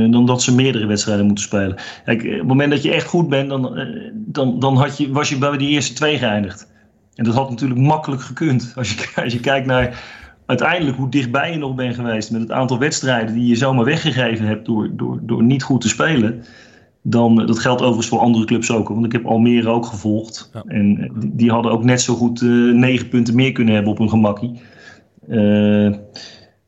[0.10, 1.76] dan dat ze meerdere wedstrijden moeten spelen.
[2.06, 3.80] Kijk, op het moment dat je echt goed bent, dan,
[4.13, 6.68] dan, dan had je, was je bij die eerste twee geëindigd.
[7.16, 8.74] En dat had natuurlijk makkelijk gekund.
[8.76, 10.04] Als je, als je kijkt naar
[10.46, 14.46] uiteindelijk hoe dichtbij je nog bent geweest met het aantal wedstrijden die je zomaar weggegeven
[14.46, 16.44] hebt door, door, door niet goed te spelen.
[17.10, 18.88] Dan, dat geldt overigens voor andere clubs ook.
[18.88, 20.52] Want ik heb Almere ook gevolgd.
[20.65, 24.10] En die, hadden ook net zo goed uh, negen punten meer kunnen hebben op hun
[24.10, 24.62] gemakkie.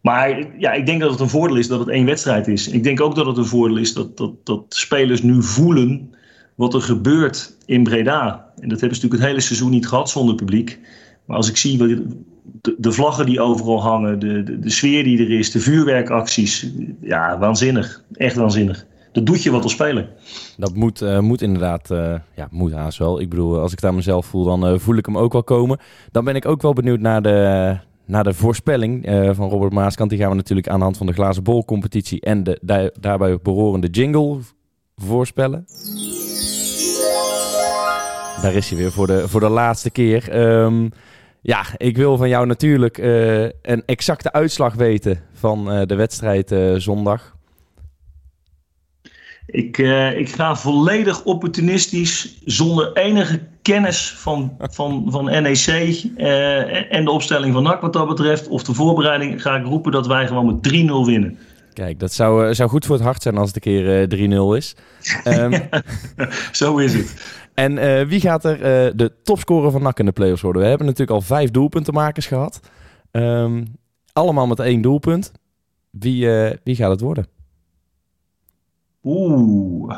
[0.02, 2.68] Maar ja, ik denk dat het een voordeel is dat het één wedstrijd is.
[2.68, 6.14] Ik denk ook dat het een voordeel is dat, dat, dat spelers nu voelen
[6.56, 8.52] wat er gebeurt in Breda.
[8.60, 10.80] En dat hebben ze natuurlijk het hele seizoen niet gehad zonder publiek.
[11.26, 15.20] Maar als ik zie de, de vlaggen die overal hangen, de, de, de, sfeer die
[15.20, 16.72] er is, de vuurwerkacties.
[17.02, 18.04] Ja, waanzinnig.
[18.14, 18.86] Echt waanzinnig.
[19.12, 20.10] Dat doet je wat als speler.
[20.58, 23.22] Dat moet, uh, moet inderdaad, uh, ja, moet haast wel.
[23.22, 25.80] Ik bedoel, als ik daar mezelf voel, dan voel ik hem ook wel komen.
[26.12, 30.10] Dan ben ik ook wel benieuwd naar de, naar de voorspelling van Robert Maaskant.
[30.10, 32.92] Die gaan we natuurlijk aan de hand van de glazen bol competitie en de daar,
[33.00, 34.38] daarbij behorende jingle
[34.96, 35.66] voorspellen.
[38.42, 40.40] Daar is hij weer voor de, voor de laatste keer.
[40.62, 40.90] Um,
[41.42, 42.98] ja, ik wil van jou natuurlijk
[43.62, 47.38] een exacte uitslag weten van de wedstrijd zondag.
[49.52, 49.78] Ik,
[50.18, 55.68] ik ga volledig opportunistisch, zonder enige kennis van, van, van NEC
[56.90, 60.08] en de opstelling van NAC wat dat betreft, of de voorbereiding, ga ik roepen dat
[60.08, 61.38] wij gewoon met 3-0 winnen.
[61.74, 64.76] Kijk, dat zou, zou goed voor het hart zijn als het een keer 3-0 is.
[65.24, 65.54] Um,
[66.52, 67.38] Zo is het.
[67.54, 70.62] En uh, wie gaat er uh, de topscorer van NAC in de playoffs worden?
[70.62, 72.60] We hebben natuurlijk al vijf doelpuntenmakers gehad.
[73.12, 73.66] Um,
[74.14, 75.32] allemaal met één doelpunt.
[75.92, 76.28] Wie,
[76.64, 77.28] wie gaat het worden?
[79.04, 79.96] Oeh.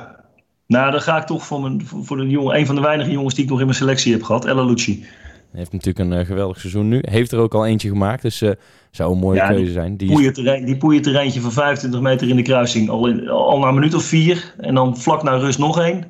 [0.67, 3.35] Nou, dan ga ik toch voor, mijn, voor de jongen, een van de weinige jongens
[3.35, 5.05] die ik nog in mijn selectie heb gehad, Ella Lucci.
[5.51, 6.99] Heeft natuurlijk een geweldig seizoen nu.
[7.01, 8.43] Heeft er ook al eentje gemaakt, dus
[8.91, 9.97] zou een mooie ja, keuze zijn.
[9.97, 13.73] Die poeierterrein, die poeierterreintje van 25 meter in de kruising, al, in, al na een
[13.73, 14.53] minuut of vier.
[14.57, 16.05] En dan vlak na rust nog één.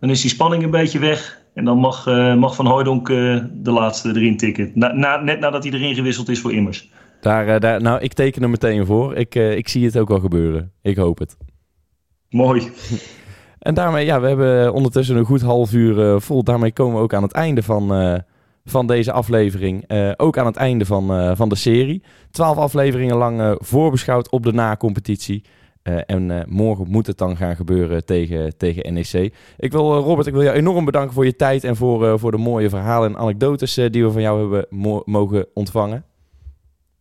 [0.00, 1.42] Dan is die spanning een beetje weg.
[1.54, 4.70] En dan mag, mag Van Hooydonk de laatste erin tikken.
[4.74, 6.90] Na, na, net nadat hij erin gewisseld is voor Immers.
[7.20, 9.16] Daar, daar, nou, ik teken er meteen voor.
[9.16, 10.72] Ik, ik zie het ook wel gebeuren.
[10.82, 11.36] Ik hoop het.
[12.34, 12.70] Mooi.
[13.58, 16.44] En daarmee, ja, we hebben ondertussen een goed half uur vol.
[16.44, 18.22] Daarmee komen we ook aan het einde van,
[18.64, 19.84] van deze aflevering.
[19.92, 22.02] Uh, ook aan het einde van, uh, van de serie.
[22.30, 25.44] Twaalf afleveringen lang uh, voorbeschouwd op de na-competitie.
[25.82, 29.34] en morgen moet het dan gaan gebeuren tegen, tegen NEC.
[29.58, 32.36] Ik wil, Robert, ik wil jou enorm bedanken voor je tijd en voor, voor de
[32.36, 36.04] mooie verhalen en anekdotes die we van jou hebben mo mogen ontvangen.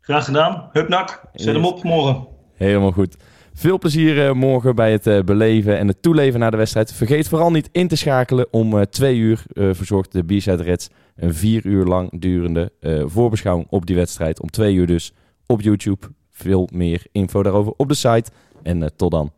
[0.02, 0.70] Graag gedaan.
[0.72, 2.28] Hupnak, zet hem op morgen.
[2.54, 3.18] Helemaal goed.
[3.56, 6.94] Veel plezier uh, morgen bij het uh, beleven en het toeleven naar de wedstrijd.
[6.94, 8.48] Vergeet vooral niet in te schakelen.
[8.52, 12.72] Om uh, twee uur verzorgt de B-Side Reds een vier uur lang durende
[13.06, 14.42] voorbeschouwing op die wedstrijd.
[14.42, 15.14] Om twee uur dus
[15.46, 16.08] op YouTube.
[16.32, 18.32] Veel meer info daarover op de site.
[18.64, 19.32] En tot dan.